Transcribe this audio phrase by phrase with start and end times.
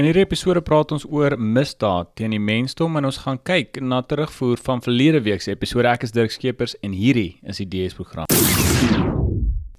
[0.00, 3.98] In hierdie episode praat ons oor misdaad teen die mensdom en ons gaan kyk na
[4.00, 5.92] terugvoer van verlede week se episode.
[5.92, 9.09] Ek is Dirk Skeepers en hierdie is die DS program.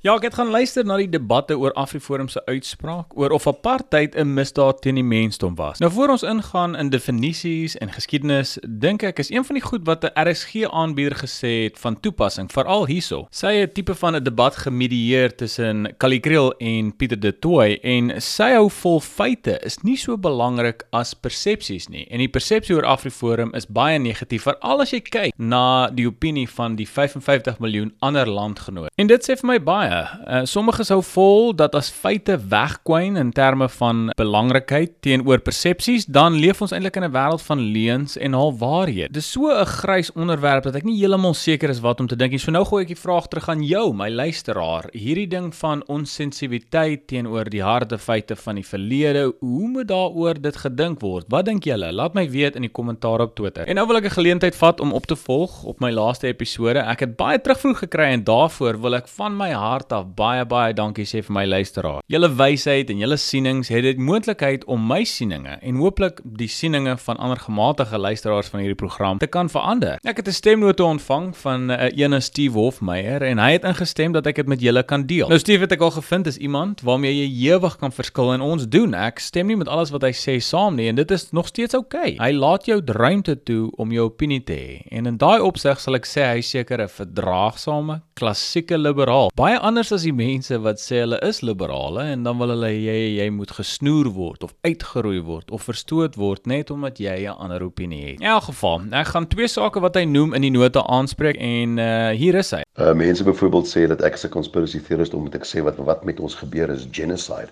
[0.01, 4.15] Ja, ek het gaan luister na die debatte oor Afriforum se uitspraak oor of apartheid
[4.17, 5.77] 'n misdaad teen die mensdom was.
[5.79, 9.85] Nou voor ons ingaan in definisies en geskiedenis, dink ek is een van die goed
[9.85, 13.27] wat 'n RSG aanbieder gesê het van toepassing, veral hierso.
[13.29, 18.21] Sy het 'n tipe van 'n debat gemedieer tussen Kalikreel en Pieter de Tooy en
[18.21, 22.07] sy hou vol feite is nie so belangrik as persepsies nie.
[22.09, 26.49] En die persepsie oor Afriforum is baie negatief, veral as jy kyk na die opinie
[26.49, 28.89] van die 55 miljoen ander landgenote.
[28.95, 33.31] En dit sê vir my baie Uh, sommige sou vol dat as feite wegkwyn in
[33.35, 38.33] terme van belangrikheid teenoor persepsies, dan leef ons eintlik in 'n wêreld van leuns en
[38.33, 39.11] halwaarhede.
[39.11, 42.31] Dis so 'n grys onderwerp dat ek nie heeltemal seker is wat om te dink
[42.31, 42.39] nie.
[42.39, 44.85] So nou gooi ek die vraag terug aan jou, my luisteraar.
[44.93, 50.55] Hierdie ding van onsensitiwiteit teenoor die harde feite van die verlede, hoe moet daaroor dit
[50.55, 51.25] gedink word?
[51.27, 51.91] Wat dink julle?
[51.91, 53.67] Laat my weet in die kommentaar op Twitter.
[53.67, 56.79] En nou wil ek 'n geleentheid vat om op te volg op my laaste episode.
[56.79, 60.45] Ek het baie terugvoer gekry en daarvoor wil ek van my hart hart af baie
[60.45, 62.01] baie dankie sê vir my luisteraar.
[62.11, 66.95] Julle wysheid en julle sienings het dit moontlikheid om my sieninge en hooplik die sieninge
[67.01, 69.97] van ander gematige luisteraars van hierdie program te kan verander.
[70.05, 74.11] Ek het 'n stemnote ontvang van 'n uh, ene Steve Hofmeyer en hy het ingestem
[74.11, 75.27] dat ek dit met julle kan deel.
[75.27, 78.67] Nou Steve het ek al gevind is iemand waarmee jy ewig kan verskil en ons
[78.67, 78.93] doen.
[78.93, 81.73] Ek stem nie met alles wat hy sê saam nie en dit is nog steeds
[81.73, 82.15] oukei.
[82.15, 82.27] Okay.
[82.27, 84.81] Hy laat jou ruimte toe om jou opinie te hê.
[84.91, 89.31] En in daai opsig sal ek sê hy seker 'n verdraagsame, klassieke liberaal.
[89.35, 92.97] Baie anders as die mense wat sê hulle is liberale en dan wil hulle jy
[93.21, 97.63] jy moet gesnoer word of uitgeroei word of verstoot word net omdat jy 'n ander
[97.63, 98.19] opinie het.
[98.19, 101.79] In elk geval, ek gaan twee sake wat hy noem in die nota aanspreek en
[101.79, 102.63] uh hier is hy.
[102.79, 106.19] Uh mense byvoorbeeld sê dat ek 'n conspiracy theorist omdat ek sê wat wat met
[106.19, 107.49] ons gebeur is genocide.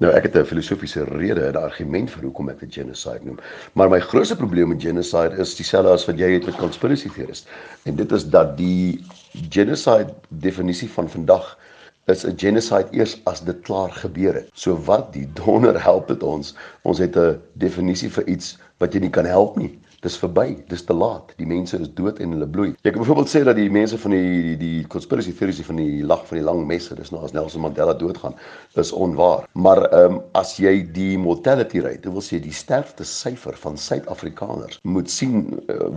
[0.00, 3.38] Nou ek het 'n filosofiese rede, 'n argument vir hoekom ek dit genocide noem.
[3.72, 7.48] Maar my grootste probleem met genocide is dieselfde as wat jy het met conspiracy theorist.
[7.84, 9.04] En dit is dat die
[9.50, 11.58] genocide definisie van vandag
[12.06, 14.48] is 'n genocide eers as dit klaar gebeur het.
[14.54, 16.54] So wat die donder help dit ons?
[16.82, 19.78] Ons het 'n definisie vir iets wat jy nie kan help nie.
[20.02, 21.28] Dis verby, dis te laat.
[21.38, 22.72] Die mense is dood en hulle bloei.
[22.82, 26.02] Jy kan byvoorbeeld sê dat die mense van die die, die conspiracy theories van die
[26.02, 28.34] lag van die lang messe, dis nou as Nelson Mandela doodgaan,
[28.82, 29.46] is onwaar.
[29.54, 33.78] Maar ehm um, as jy die mortality rate, dit wil sê die sterfte syfer van
[33.78, 35.92] Suid-Afrikaners moet sien uh,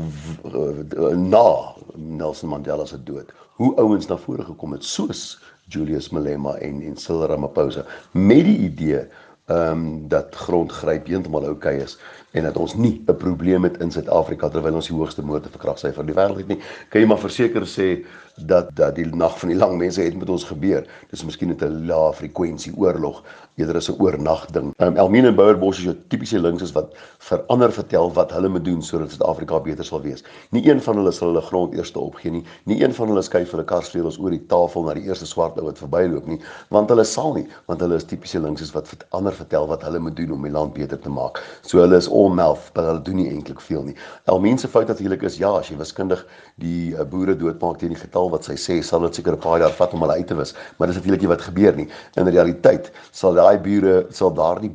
[0.54, 1.48] uh, na
[1.96, 5.32] Nelson Mandela se dood, hoe ouens na vore gekom het soos
[5.74, 9.06] Julius Malema en en Cyril Ramaphosa met die idee
[9.46, 12.00] ehm um, dat grondgryp heeltemal oukei is
[12.32, 16.00] en dat ons nie 'n probleem het in Suid-Afrika terwyl ons die hoogste moorde verkragsyfer
[16.02, 16.60] in die wêreld het nie.
[16.90, 20.30] Kan jy maar verseker sê dat dat die nag van die lang mense het met
[20.30, 20.86] ons gebeur.
[21.10, 23.24] Dis miskien net 'n lae frekwensie oorlog
[23.56, 24.74] eerder as 'n oornag ding.
[24.78, 28.82] Um, Elmine Bouwerbos is jou tipiese links is wat verander vertel wat hulle moet doen
[28.84, 30.24] sodat Suid-Afrika beter sal wees.
[30.52, 32.44] Nie een van hulle sal hulle grond eerste opgee nie.
[32.64, 35.66] Nie een van hulle skuif hulle karsvleels oor die tafel na die eerste swart ou
[35.66, 39.34] wat verbyloop nie, want hulle sal nie, want hulle is tipiese links is wat verander
[39.34, 41.42] vertel wat hulle moet doen om die land beter te maak.
[41.62, 43.96] So hulle is mouth, maar hulle doen nie eintlik veel nie.
[44.26, 46.26] Elmine se fout natuurlik is ja, as jy wiskundig
[46.56, 49.40] die uh, boere doodmaak teen die getal geval wat sy sê sal dit seker 'n
[49.40, 51.88] paar jaar vat om hulle uit te wis, maar dis natuurlik nie wat gebeur nie.
[52.18, 54.72] In realiteit sal daai bure sal daardie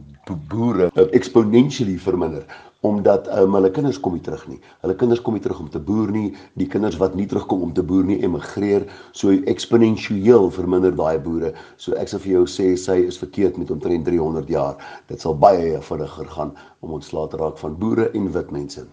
[0.48, 2.44] boere exponentially verminder
[2.82, 4.58] omdat um, hulle kinders kom nie terug nie.
[4.80, 6.34] Hulle kinders kom nie terug om te boer nie.
[6.56, 8.86] Die kinders wat nie terugkom om te boer nie, emigreer.
[9.12, 11.52] So eksponensieel verminder daai boere.
[11.76, 14.80] So ek sal vir jou sê sy is verkeerd met omtrent 300 jaar.
[15.12, 18.86] Dit sal baie vinniger gaan om ontslae te raak van boere en wit mense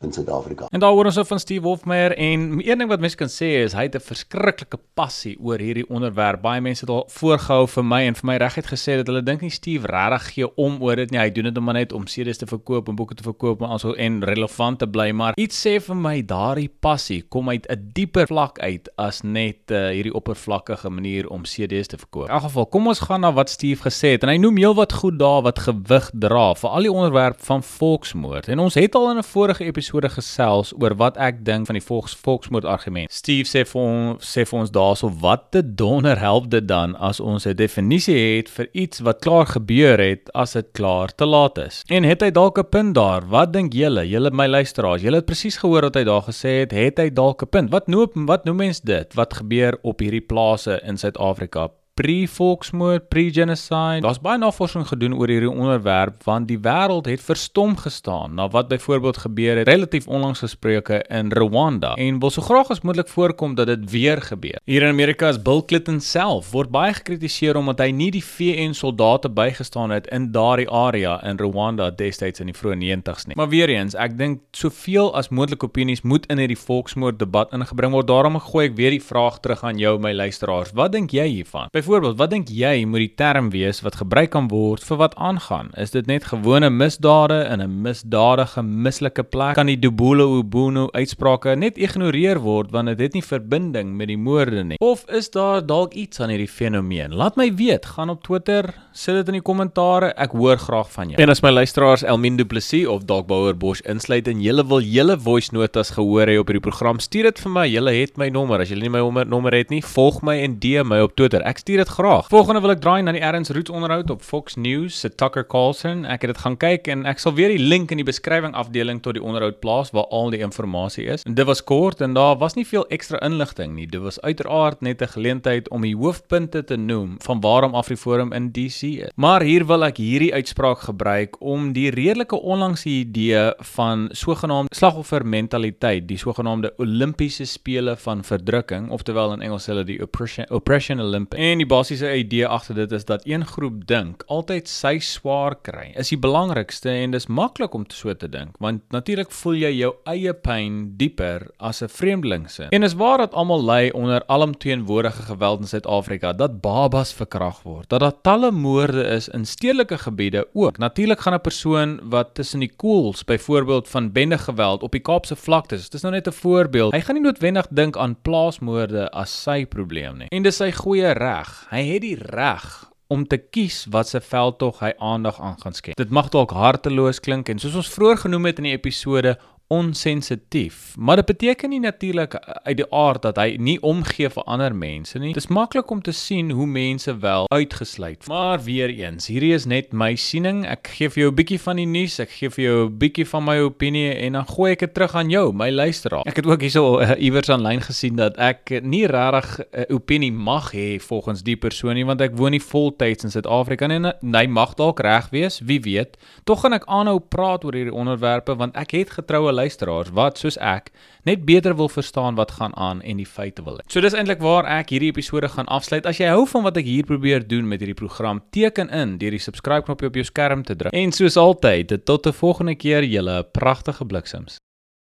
[0.00, 0.66] in Suid-Afrika.
[0.68, 3.72] En daar hoor ons van Steve Wolfmeyer en een ding wat mense kan sê is
[3.74, 6.40] hy het 'n verskriklike passie oor hierdie onderwerp.
[6.40, 9.40] Baie mense het al voorgehou vir my en vir my reguit gesê dat hulle dink
[9.40, 11.18] nie Steve regtig gee om oor dit nie.
[11.18, 13.92] Hy doen dit maar net om sedes te verkoop en boeke te verkoop maar also
[13.92, 18.26] en relevant te bly, maar iets sê vir my daardie passie kom uit 'n dieper
[18.26, 22.28] vlak uit as net uh, hierdie oppervlakkige manier om sedes te verkoop.
[22.28, 24.92] In elk geval, kom ons gaan na wat Steve gesê het en hy noem heelwat
[24.92, 28.48] goed daar wat gewig dra vir al die onderwerp van volksmoord.
[28.48, 31.78] En ons het al in 'n vorige episode episode gesels oor wat ek dink van
[31.78, 33.12] die volks volksmoord argument.
[33.12, 37.20] Steve sê vir ons sê vir ons daarso wat te donder help dit dan as
[37.20, 41.58] ons 'n definisie het vir iets wat klaar gebeur het as dit klaar te laat
[41.58, 41.82] is.
[41.88, 43.22] En het hy dalk 'n punt daar?
[43.28, 44.04] Wat dink julle?
[44.08, 46.72] Julle my luisteraars, julle het presies gehoor wat hy daar gesê het.
[46.72, 47.70] Het hy dalk 'n punt?
[47.70, 49.14] Wat noem wat noem mens dit?
[49.14, 51.70] Wat gebeur op hierdie plase in Suid-Afrika?
[51.98, 54.04] Pre-volksmoord, pre-genocide.
[54.04, 58.68] Daar's baie navorsing gedoen oor hierdie onderwerp want die wêreld het verstom gestaan na wat
[58.70, 63.56] byvoorbeeld gebeur het relatief onlangs gespreke in Rwanda en wil so graag as moontlik voorkom
[63.58, 64.60] dat dit weer gebeur.
[64.64, 68.76] Hier in Amerika is Bill Clinton self word baie gekritiseer omdat hy nie die VN
[68.78, 73.38] soldate bygestaan het in daardie area in Rwanda destyds in die vroeë 90's nie.
[73.40, 77.96] Maar weer eens, ek dink soveel as moontlik opinies moet in hierdie volksmoord debat ingebring
[77.96, 78.06] word.
[78.06, 80.70] Daarom gooi ek weer die vraag terug aan jou my luisteraars.
[80.78, 81.74] Wat dink jy hiervan?
[81.88, 85.70] Byvoorbeeld, wat dink jy moet die term wees wat gebruik kan word vir wat aangaan?
[85.80, 89.54] Is dit net gewone misdade in 'n misdadige, mislike plek?
[89.54, 94.18] Kan die Dubula Ubuntu uitsprake net ignoreer word want dit het nie verbinding met die
[94.18, 94.76] moorde nie?
[94.80, 97.14] Of is daar dalk iets aan hierdie fenomeen?
[97.14, 97.86] Laat my weet.
[97.86, 100.12] Gaan op Twitter, sit dit in die kommentare.
[100.16, 101.22] Ek hoor graag van jou.
[101.22, 104.80] En as my luisteraars Elmin Du Plessis of dalk Bouwer Bosch insluit en julle wil
[104.80, 107.66] julle voice notas gehoor hê op hierdie program, stuur dit vir my.
[107.66, 108.60] Julle het my nommer.
[108.60, 111.40] As julle nie my nommer het nie, volg my en DM my op Twitter.
[111.42, 112.26] Ek stuur dit graag.
[112.28, 116.04] Volgende wil ek draai na die Erns Roots onderhoud op Fox News se Tucker Carlson.
[116.04, 119.00] Ek het dit gaan kyk en ek sal weer die link in die beskrywing afdeling
[119.04, 121.24] tot die onderhoud plaas waar al die inligting is.
[121.28, 123.86] En dit was kort en daar was nie veel ekstra inligting nie.
[123.86, 128.50] Dit was uiteraard net 'n geleentheid om die hoofpunte te noem van waarom AfriForum in
[128.52, 129.10] DC is.
[129.14, 136.08] Maar hier wil ek hierdie uitspraak gebruik om die redelike onlangse idee van sogenaamde slagoffermentaliteit,
[136.08, 141.42] die sogenaamde Olimpiese spele van verdrukking, oftewel in Engels hulle die oppression, oppression Olympics.
[141.42, 145.92] En die basiese idee agter dit is dat een groep dink altyd sy swaar kry
[145.94, 149.92] is die belangrikste en dis maklik om so te dink, want natuurlik voel jy jou
[150.10, 152.68] eie pyn dieper as 'n vreemdeling se.
[152.70, 157.88] En is waar dat almal ly onder alomteenwoordige geweld in Suid-Afrika, dat babas verkragt word,
[157.88, 160.78] dat daar talle moorde is in stedelike gebiede ook.
[160.78, 165.36] Natuurlik gaan 'n persoon wat tussen die koels, byvoorbeeld van bende geweld op die Kaapse
[165.36, 166.92] vlaktes, dis nou net 'n voorbeeld.
[166.92, 170.28] Hy gaan nie noodwendig dink aan plaasmoorde as sy probleem nie.
[170.28, 171.57] En dis sy goeie reg.
[171.70, 172.66] Hy het die reg
[173.08, 175.96] om te kies wat se veldtog hy aandag aan gaan skenk.
[175.96, 180.94] Dit mag dalk harteloos klink en soos ons vroeër genoem het in die episode onsensitief.
[180.98, 185.18] Maar dit beteken nie natuurlik uit die aard dat hy nie omgee vir ander mense
[185.20, 185.34] nie.
[185.36, 188.26] Dit is maklik om te sien hoe mense wel uitgesluit.
[188.28, 190.64] Maar weer eens, hierdie is net my siening.
[190.66, 193.26] Ek gee vir jou 'n bietjie van die nuus, ek gee vir jou 'n bietjie
[193.26, 196.24] van my opinie en dan gooi ek dit terug aan jou, my luisteraar.
[196.26, 200.32] Ek het ook hierso uh, iewers aanlyn gesien dat ek nie regtig 'n uh, opinie
[200.32, 204.12] mag hê volgens die persoon nie want ek woon nie voltyds in Suid-Afrika en uh,
[204.22, 206.16] hy mag dalk reg wees, wie weet.
[206.44, 210.58] Tog gaan ek aanhou praat oor hierdie onderwerpe want ek het getroue luisteraars wat soos
[210.62, 210.92] ek
[211.28, 213.86] net beter wil verstaan wat gaan aan en die feite wil hê.
[213.90, 216.06] So dis eintlik waar ek hierdie episode gaan afsluit.
[216.06, 219.36] As jy hou van wat ek hier probeer doen met hierdie program, teken in deur
[219.36, 220.94] die subscribe knoppie op jou skerm te druk.
[220.96, 224.58] En soos altyd, tot 'n volgende keer, julle pragtige bliksems.